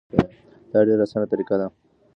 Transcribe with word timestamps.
دا 0.71 0.79
ډیره 0.87 1.03
اسانه 1.05 1.27
طریقه 1.33 1.55
ده. 1.59 1.67